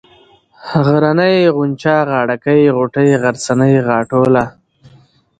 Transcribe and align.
غرنۍ، 0.85 1.35
غونچه، 1.55 1.95
غاړه 2.09 2.35
كۍ، 2.45 2.61
غوټۍ، 2.75 3.09
غرڅنۍ، 3.21 3.73
غاټوله 3.87 4.43